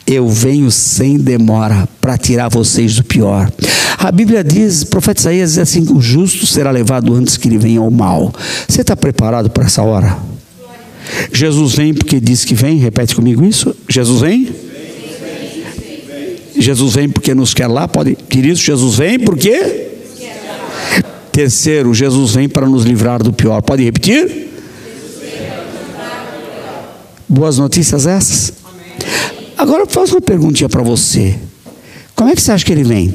[0.06, 3.50] Eu venho sem demora para tirar vocês do pior.
[3.98, 7.58] A Bíblia diz, o profeta Isaías diz assim: o justo será levado antes que ele
[7.58, 8.34] venha ao mal.
[8.68, 10.18] Você está preparado para essa hora?
[11.32, 13.76] Jesus vem porque diz que vem, repete comigo isso.
[13.90, 14.48] Jesus vem?
[16.58, 18.62] Jesus vem porque nos quer lá, pode dizer isso?
[18.62, 19.90] Jesus vem porque?
[21.32, 23.62] Terceiro, Jesus vem para nos livrar do pior.
[23.62, 24.50] Pode repetir?
[27.28, 28.54] Boas notícias essas?
[29.58, 31.36] Agora eu faço uma perguntinha para você.
[32.16, 33.14] Como é que você acha que ele vem?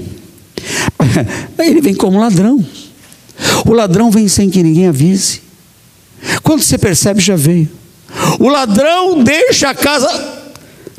[1.59, 2.65] Ele vem como ladrão.
[3.65, 5.41] O ladrão vem sem que ninguém avise.
[6.43, 7.69] Quando você percebe, já veio.
[8.39, 10.09] O ladrão deixa a casa.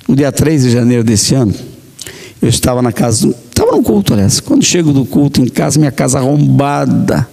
[0.07, 1.53] No dia 3 de janeiro desse ano,
[2.41, 4.39] eu estava na casa, estava no culto, aliás.
[4.39, 7.27] Quando chego do culto em casa, minha casa arrombada.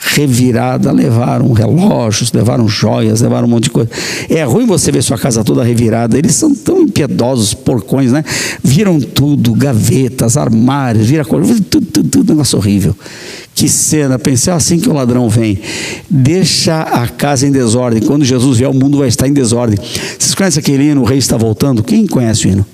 [0.00, 3.90] Revirada, levaram relógios, levaram joias, levaram um monte de coisa.
[4.28, 6.16] É ruim você ver sua casa toda revirada.
[6.16, 8.24] Eles são tão impiedosos, porcões, né?
[8.64, 12.96] Viram tudo, gavetas, armários, vira tudo, tudo, tudo, negócio horrível.
[13.54, 15.58] Que cena, pensei assim que o ladrão vem.
[16.08, 18.00] Deixa a casa em desordem.
[18.00, 19.78] Quando Jesus vier, o mundo vai estar em desordem.
[20.18, 21.82] Vocês conhecem aquele hino, o rei está voltando?
[21.82, 22.66] Quem conhece o hino?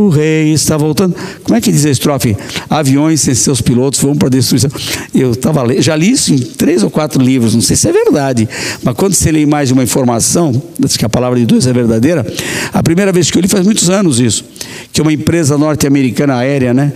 [0.00, 1.14] O rei está voltando.
[1.44, 2.34] Como é que diz a estrofe?
[2.70, 4.70] Aviões sem seus pilotos vão para a destruição.
[5.14, 8.48] Eu estava já li isso em três ou quatro livros, não sei se é verdade,
[8.82, 10.50] mas quando você lê mais uma informação,
[10.98, 12.26] que a palavra de Deus é verdadeira,
[12.72, 14.42] a primeira vez que eu li faz muitos anos isso,
[14.90, 16.92] que uma empresa norte-americana aérea, né,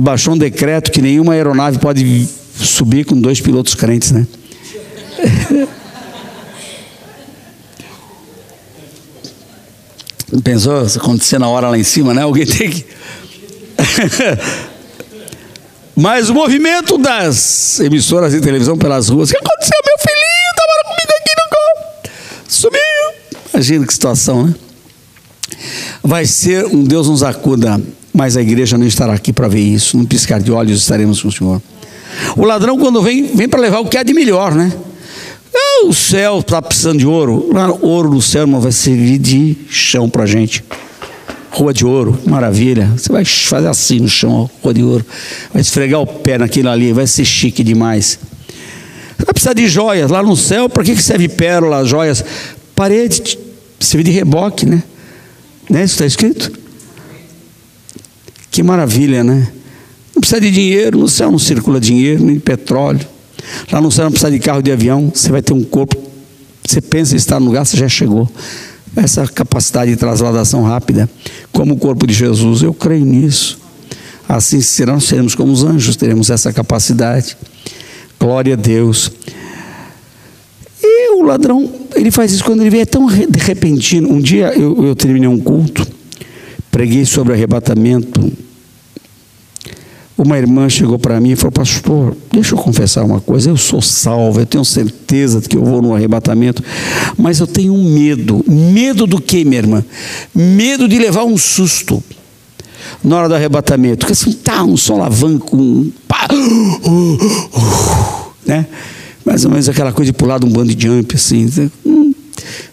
[0.00, 4.26] baixou um decreto que nenhuma aeronave pode subir com dois pilotos crentes, né?
[10.42, 12.22] Pensou acontecer na hora lá em cima, né?
[12.22, 12.84] Alguém tem que.
[15.94, 19.78] Mas o movimento das emissoras de televisão pelas ruas, o que aconteceu?
[19.86, 22.12] Meu filhinho estava comigo aqui no gol.
[22.48, 22.80] Sumiu.
[23.54, 24.54] Imagina que situação, né?
[26.02, 27.80] Vai ser um Deus nos acuda,
[28.12, 29.96] mas a igreja não estará aqui para ver isso.
[29.96, 31.62] Num piscar de olhos estaremos com o Senhor.
[32.36, 34.72] O ladrão, quando vem, vem para levar o que há de melhor, né?
[35.84, 37.50] O céu está precisando de ouro.
[37.52, 40.64] Lá, ouro no céu não vai servir de chão para gente.
[41.50, 42.92] Rua de ouro, maravilha.
[42.96, 45.04] Você vai fazer assim no chão, rua de ouro.
[45.52, 48.18] Vai esfregar o pé naquilo ali, vai ser chique demais.
[49.16, 50.10] Vai precisar de joias.
[50.10, 52.24] Lá no céu, para que serve pérola, joias?
[52.74, 53.38] Parede,
[53.80, 54.82] serve de reboque, né?
[55.70, 55.84] Né?
[55.84, 56.52] Isso está escrito?
[58.50, 59.48] Que maravilha, né?
[60.14, 63.06] Não precisa de dinheiro, no céu não circula dinheiro, nem petróleo.
[63.70, 65.96] Lá no céu não precisa de carro de avião, você vai ter um corpo.
[66.66, 68.30] Você pensa em estar no lugar, você já chegou.
[68.96, 71.08] Essa capacidade de transladação rápida,
[71.52, 73.58] como o corpo de Jesus, eu creio nisso.
[74.28, 77.36] Assim serão, seremos como os anjos, teremos essa capacidade.
[78.18, 79.12] Glória a Deus.
[80.82, 84.10] E o ladrão, ele faz isso quando ele vê, é tão repentino.
[84.10, 85.86] Um dia eu, eu terminei um culto,
[86.70, 88.32] preguei sobre arrebatamento
[90.18, 93.50] uma irmã chegou para mim e falou: Pastor, deixa eu confessar uma coisa.
[93.50, 96.62] Eu sou salvo, eu tenho certeza de que eu vou no arrebatamento,
[97.18, 98.42] mas eu tenho medo.
[98.48, 99.84] Medo do que, minha irmã?
[100.34, 102.02] Medo de levar um susto
[103.04, 103.98] na hora do arrebatamento.
[103.98, 108.66] Porque assim, tá, um solavanco, um pá, uh, uh, uh, né?
[109.24, 111.70] Mais ou menos aquela coisa de pular de um bando de jump, assim,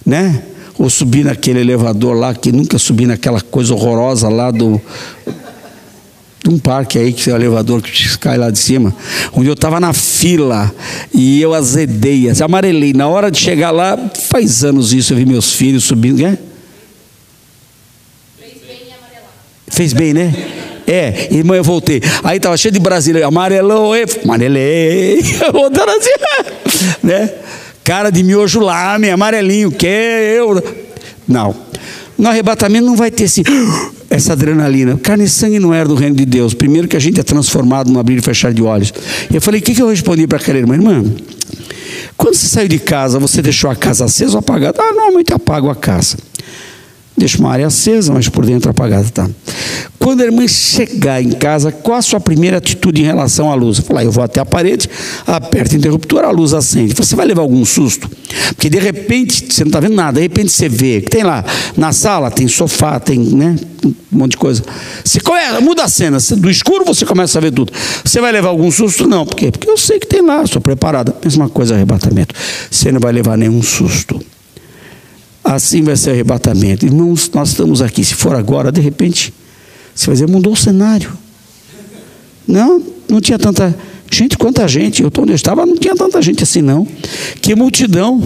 [0.05, 0.43] né?
[0.77, 4.79] Ou subir naquele elevador lá, que nunca subi naquela coisa horrorosa lá do
[6.49, 8.93] um parque aí, que é o elevador que cai lá de cima,
[9.33, 10.73] onde eu estava na fila
[11.13, 12.93] e eu azedei, amarelei.
[12.93, 13.97] Na hora de chegar lá,
[14.29, 16.25] faz anos isso, eu vi meus filhos subindo.
[16.25, 16.37] É?
[18.37, 18.77] Fez bem
[19.67, 20.33] Fez bem, né?
[20.85, 22.01] É, irmã, eu voltei.
[22.23, 26.09] Aí estava cheio de Brasília, amarelou, amarelei, voltando assim,
[27.01, 27.29] né?
[27.83, 30.61] Cara de miojo lá, me amarelinho, que eu.
[31.27, 31.55] Não.
[32.23, 33.43] No arrebatamento não vai ter esse
[34.09, 34.97] essa adrenalina.
[34.97, 36.53] Carne e sangue não era do reino de Deus.
[36.53, 38.93] Primeiro que a gente é transformado no abrir e fechar de olhos.
[39.29, 40.75] E eu falei, o que, que eu respondi para aquela irmã?
[40.75, 41.03] Irmã,
[42.15, 44.81] quando você saiu de casa, você deixou a casa acesa ou apagada?
[44.81, 46.15] Ah, normalmente apago a casa.
[47.15, 49.29] Deixa uma área acesa, mas por dentro apagada tá.
[49.99, 53.79] Quando a irmã chegar em casa, qual a sua primeira atitude em relação à luz?
[53.79, 54.89] Falar, eu vou até a parede,
[55.25, 56.93] aperto o interruptor, a luz acende.
[56.93, 58.09] Você vai levar algum susto?
[58.47, 61.45] Porque de repente você não está vendo nada, de repente você vê que tem lá
[61.77, 64.63] na sala, tem sofá, tem né, um monte de coisa.
[65.05, 67.71] Você começa, muda a cena, do escuro você começa a ver tudo.
[68.03, 69.07] Você vai levar algum susto?
[69.07, 69.51] Não, por quê?
[69.51, 71.15] Porque eu sei que tem lá, estou preparada.
[71.23, 72.33] Mesma coisa arrebatamento.
[72.69, 74.19] Você não vai levar nenhum susto.
[75.43, 76.85] Assim vai ser o arrebatamento.
[76.85, 78.03] Irmãos, nós estamos aqui.
[78.03, 79.33] Se for agora, de repente,
[79.93, 81.11] você vai dizer, mudou o cenário.
[82.47, 83.75] Não, não tinha tanta
[84.09, 85.01] gente, quanta gente.
[85.01, 86.87] Eu estou onde eu estava, não tinha tanta gente assim, não.
[87.41, 88.23] Que multidão.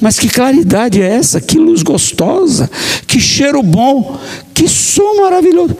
[0.00, 1.40] Mas que claridade é essa?
[1.40, 2.68] Que luz gostosa.
[3.06, 4.18] Que cheiro bom.
[4.52, 5.76] Que som maravilhoso.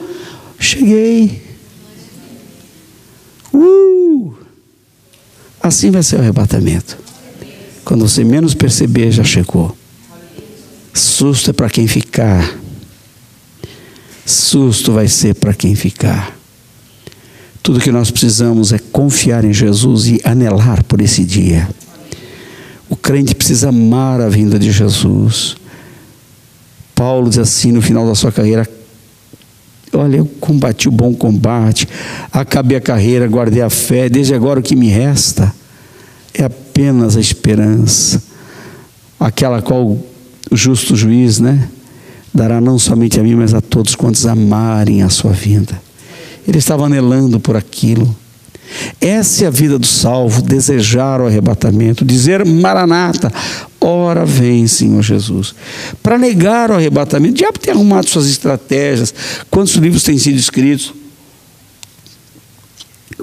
[0.58, 1.42] Cheguei.
[3.52, 4.34] Uh!
[5.60, 6.96] Assim vai ser o arrebatamento.
[7.84, 9.75] Quando você menos perceber, já chegou.
[10.96, 12.58] Susto é para quem ficar.
[14.24, 16.34] Susto vai ser para quem ficar.
[17.62, 21.68] Tudo que nós precisamos é confiar em Jesus e anelar por esse dia.
[22.88, 25.56] O crente precisa amar a vinda de Jesus.
[26.94, 28.66] Paulo diz assim no final da sua carreira:
[29.92, 31.86] Olha, eu combati o bom combate,
[32.32, 35.54] acabei a carreira, guardei a fé, desde agora o que me resta
[36.32, 38.22] é apenas a esperança,
[39.20, 39.98] aquela qual
[40.50, 41.68] o justo juiz, né?
[42.32, 45.80] Dará não somente a mim, mas a todos quantos amarem a sua vinda.
[46.46, 48.14] Ele estava anelando por aquilo.
[49.00, 53.32] Essa é a vida do salvo, desejar o arrebatamento, dizer Maranata,
[53.80, 55.54] ora vem, Senhor Jesus.
[56.02, 59.14] Para negar o arrebatamento, o diabo tem arrumado suas estratégias,
[59.50, 60.92] quantos livros têm sido escritos,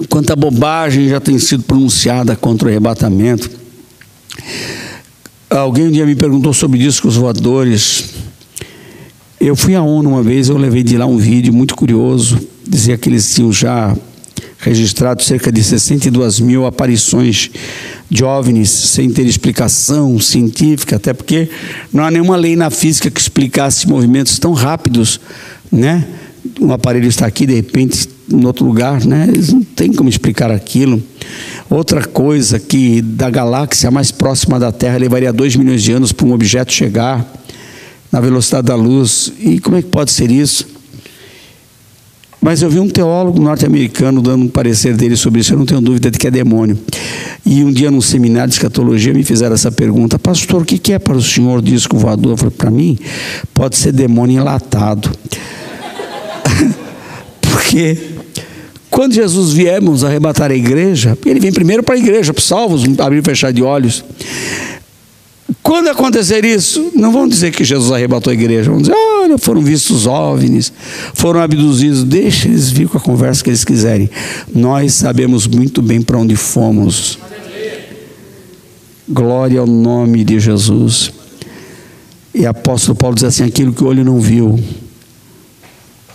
[0.08, 3.50] quanta bobagem já tem sido pronunciada contra o arrebatamento.
[5.54, 8.06] Alguém um dia me perguntou sobre discos voadores.
[9.40, 12.98] Eu fui à ONU uma vez, eu levei de lá um vídeo muito curioso, dizia
[12.98, 13.96] que eles tinham já
[14.58, 17.52] registrado cerca de 62 mil aparições
[18.10, 21.48] de OVNIs sem ter explicação científica, até porque
[21.92, 25.20] não há nenhuma lei na física que explicasse movimentos tão rápidos,
[25.70, 26.04] né?
[26.60, 29.26] Um aparelho está aqui, de repente, em outro lugar, né?
[29.28, 31.02] Eles não têm como explicar aquilo.
[31.68, 36.26] Outra coisa que da galáxia mais próxima da Terra levaria 2 milhões de anos para
[36.26, 37.26] um objeto chegar
[38.10, 39.32] na velocidade da luz.
[39.40, 40.66] E como é que pode ser isso?
[42.44, 45.80] Mas eu vi um teólogo norte-americano dando um parecer dele sobre isso, eu não tenho
[45.80, 46.78] dúvida de que é demônio.
[47.46, 50.98] E um dia, num seminário de escatologia, me fizeram essa pergunta: Pastor, o que é
[50.98, 52.32] para o senhor disco voador?
[52.32, 52.98] Eu falei: Para mim,
[53.54, 55.10] pode ser demônio enlatado.
[57.74, 57.98] Porque
[58.88, 62.84] quando Jesus viemos arrebatar a igreja, ele vem primeiro para a igreja, para os salvos,
[63.00, 64.04] abrir e fechar de olhos.
[65.60, 69.60] Quando acontecer isso, não vão dizer que Jesus arrebatou a igreja, vão dizer, olha, foram
[69.60, 70.72] vistos OVNIs,
[71.14, 74.08] foram abduzidos, deixa eles vir com a conversa que eles quiserem.
[74.54, 77.18] Nós sabemos muito bem para onde fomos.
[79.08, 81.10] Glória ao nome de Jesus.
[82.32, 84.58] E apóstolo Paulo diz assim: aquilo que o olho não viu,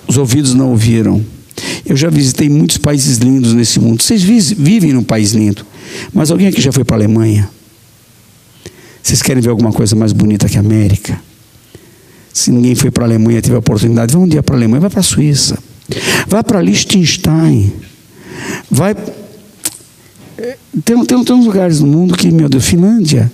[0.08, 1.22] os ouvidos não ouviram.
[1.86, 4.02] Eu já visitei muitos países lindos nesse mundo.
[4.02, 5.66] Vocês vivem num país lindo,
[6.14, 7.50] mas alguém aqui já foi para a Alemanha?
[9.02, 11.20] Vocês querem ver alguma coisa mais bonita que a América?
[12.34, 14.82] Se ninguém foi para a Alemanha, teve a oportunidade, vai um dia para a Alemanha,
[14.82, 15.58] vai para a Suíça,
[16.28, 17.74] vai para Liechtenstein,
[18.70, 18.96] vai.
[20.86, 23.32] Tem, tem, tem uns lugares no mundo que, meu Deus, Finlândia,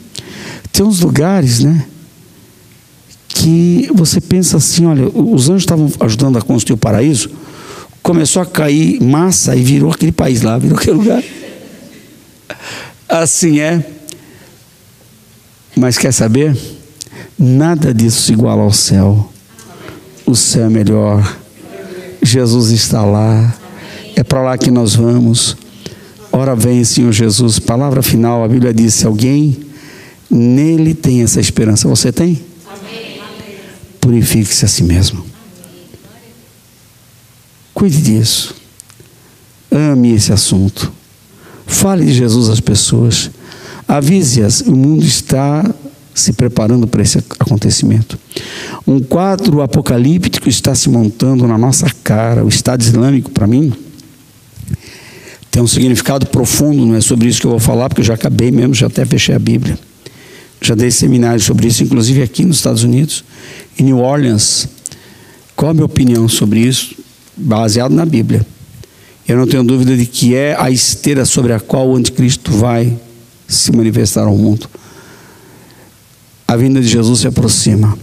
[0.72, 1.86] tem uns lugares, né?
[3.28, 7.30] Que você pensa assim: olha, os anjos estavam ajudando a construir o paraíso,
[8.06, 11.24] começou a cair massa e virou aquele país lá, virou aquele lugar.
[13.10, 13.84] Assim é.
[15.76, 16.56] Mas quer saber?
[17.38, 19.34] Nada disso se iguala ao céu.
[20.24, 21.38] O céu é melhor.
[22.22, 23.56] Jesus está lá.
[24.16, 25.58] É para lá que nós vamos.
[26.32, 27.58] Ora vem, Senhor Jesus.
[27.58, 29.58] Palavra final, a Bíblia diz: se alguém
[30.30, 32.40] nele tem essa esperança, você tem?
[34.00, 35.35] Purifique-se a si mesmo.
[37.76, 38.56] Cuide disso.
[39.70, 40.92] Ame esse assunto.
[41.68, 43.30] Fale de Jesus às pessoas.
[43.86, 45.70] Avise-as, o mundo está
[46.14, 48.18] se preparando para esse acontecimento.
[48.88, 52.46] Um quadro apocalíptico está se montando na nossa cara.
[52.46, 53.74] O Estado Islâmico, para mim,
[55.52, 58.14] tem um significado profundo, não é sobre isso que eu vou falar, porque eu já
[58.14, 59.78] acabei mesmo, já até fechei a Bíblia.
[60.62, 63.26] Já dei seminários sobre isso, inclusive aqui nos Estados Unidos,
[63.78, 64.70] em New Orleans.
[65.58, 67.05] Qual a minha opinião sobre isso?
[67.38, 68.46] Baseado na Bíblia.
[69.28, 72.96] Eu não tenho dúvida de que é a esteira sobre a qual o anticristo vai
[73.48, 74.70] se manifestar ao mundo.
[76.48, 77.98] A vinda de Jesus se aproxima.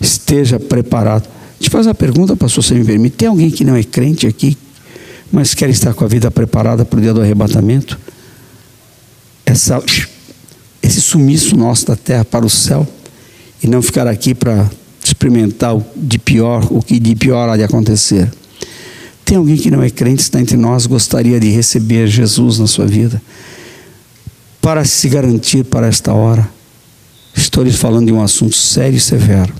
[0.00, 1.28] Esteja preparado.
[1.58, 4.56] Te faz a pergunta, pastor, se me permite: tem alguém que não é crente aqui,
[5.32, 7.98] mas quer estar com a vida preparada para o dia do arrebatamento?
[9.44, 9.82] Essa,
[10.80, 12.86] esse sumiço nosso da terra para o céu
[13.62, 14.70] e não ficar aqui para
[15.10, 18.30] experimentar o de pior, o que de pior há de acontecer.
[19.24, 22.86] Tem alguém que não é crente, está entre nós, gostaria de receber Jesus na sua
[22.86, 23.20] vida?
[24.60, 26.48] para se garantir para esta hora.
[27.34, 29.52] Estou lhes falando de um assunto sério e severo.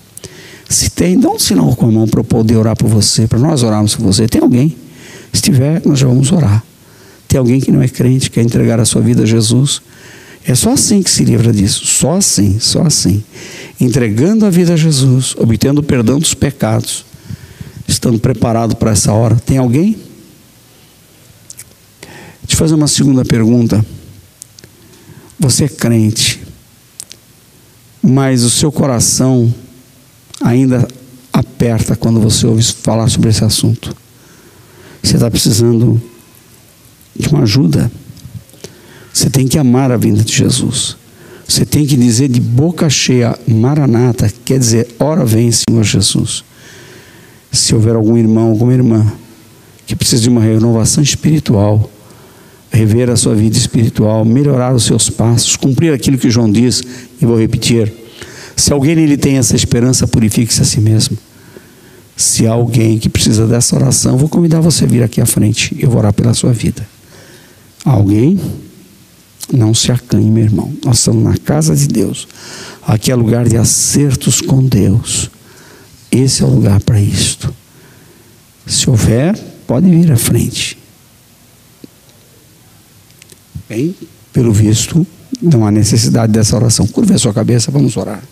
[0.68, 3.38] Se tem, dá um sinal com a mão para eu poder orar por você, para
[3.38, 4.28] nós orarmos por você.
[4.28, 4.76] Tem alguém?
[5.32, 6.62] Se tiver, nós já vamos orar.
[7.26, 9.82] Tem alguém que não é crente, quer entregar a sua vida a Jesus?
[10.44, 11.86] É só assim que se livra disso.
[11.86, 13.22] Só assim, só assim.
[13.80, 17.04] Entregando a vida a Jesus, obtendo o perdão dos pecados,
[17.86, 19.36] estando preparado para essa hora.
[19.36, 19.96] Tem alguém?
[22.42, 23.84] Deixa eu fazer uma segunda pergunta.
[25.38, 26.42] Você é crente,
[28.02, 29.52] mas o seu coração
[30.40, 30.86] ainda
[31.32, 33.96] aperta quando você ouve falar sobre esse assunto.
[35.02, 36.00] Você está precisando
[37.16, 37.90] de uma ajuda.
[39.12, 40.96] Você tem que amar a vinda de Jesus.
[41.46, 46.44] Você tem que dizer de boca cheia, Maranata, quer dizer, ora vem, Senhor Jesus.
[47.50, 49.12] Se houver algum irmão, alguma irmã
[49.84, 51.90] que precisa de uma renovação espiritual,
[52.70, 56.82] rever a sua vida espiritual, melhorar os seus passos, cumprir aquilo que João diz,
[57.20, 57.92] e vou repetir:
[58.54, 61.18] se alguém nele tem essa esperança, purifique-se a si mesmo.
[62.16, 65.74] Se há alguém que precisa dessa oração, vou convidar você a vir aqui à frente,
[65.80, 66.86] eu vou orar pela sua vida.
[67.84, 68.38] Alguém?
[69.52, 70.72] Não se acanhe, meu irmão.
[70.84, 72.28] Nós estamos na casa de Deus.
[72.82, 75.30] Aqui é lugar de acertos com Deus.
[76.10, 77.52] Esse é o lugar para isto.
[78.66, 79.36] Se houver,
[79.66, 80.78] pode vir à frente.
[83.68, 83.94] Bem,
[84.32, 85.06] pelo visto,
[85.40, 86.86] não há necessidade dessa oração.
[86.86, 88.22] Curva a sua cabeça, vamos orar.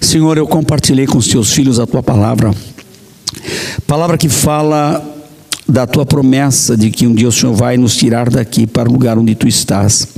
[0.00, 2.54] Senhor, eu compartilhei com os teus filhos a tua palavra,
[3.86, 5.17] palavra que fala
[5.68, 8.92] da tua promessa de que um dia o Senhor vai nos tirar daqui para o
[8.92, 10.08] lugar onde tu estás.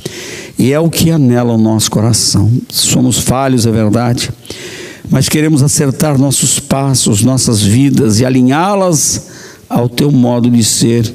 [0.56, 2.50] E é o que anela o nosso coração.
[2.68, 4.30] Somos falhos, é verdade,
[5.10, 9.26] mas queremos acertar nossos passos, nossas vidas e alinhá-las
[9.68, 11.12] ao teu modo de ser.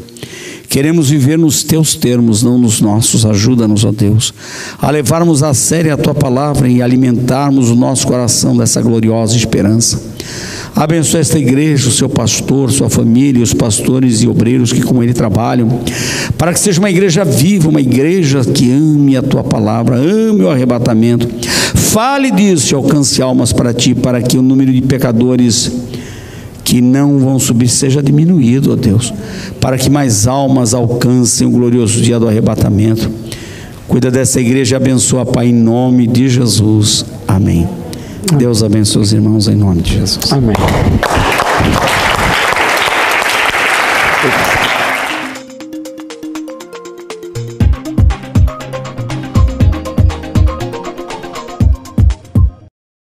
[0.67, 3.25] Queremos viver nos teus termos, não nos nossos.
[3.25, 4.33] Ajuda-nos, ó Deus,
[4.81, 10.14] a levarmos a sério a tua palavra e alimentarmos o nosso coração dessa gloriosa esperança.
[10.75, 15.13] Abençoe esta igreja, o seu pastor, sua família, os pastores e obreiros que com ele
[15.13, 15.79] trabalham,
[16.37, 20.49] para que seja uma igreja viva, uma igreja que ame a tua palavra, ame o
[20.49, 21.29] arrebatamento.
[21.73, 25.71] Fale disso e alcance almas para ti, para que o número de pecadores
[26.61, 29.13] que não vão subir seja diminuído, ó Deus,
[29.61, 33.09] para que mais almas alcancem o glorioso dia do arrebatamento.
[33.87, 37.05] Cuida dessa igreja e abençoa, Pai, em nome de Jesus.
[37.25, 37.65] Amém.
[38.37, 40.31] Deus abençoe os irmãos em nome de Jesus.
[40.31, 40.54] Amém.